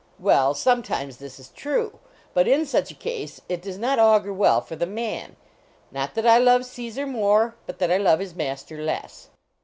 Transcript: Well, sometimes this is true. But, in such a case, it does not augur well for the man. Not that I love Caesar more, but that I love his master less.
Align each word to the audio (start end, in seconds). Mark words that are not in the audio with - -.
Well, 0.17 0.55
sometimes 0.55 1.17
this 1.17 1.39
is 1.39 1.49
true. 1.49 1.99
But, 2.33 2.47
in 2.47 2.65
such 2.65 2.89
a 2.89 2.95
case, 2.95 3.39
it 3.47 3.61
does 3.61 3.77
not 3.77 3.99
augur 3.99 4.33
well 4.33 4.59
for 4.59 4.75
the 4.75 4.87
man. 4.87 5.35
Not 5.91 6.15
that 6.15 6.25
I 6.25 6.39
love 6.39 6.65
Caesar 6.65 7.05
more, 7.05 7.53
but 7.67 7.77
that 7.77 7.91
I 7.91 7.97
love 7.97 8.17
his 8.17 8.33
master 8.33 8.81
less. 8.83 9.29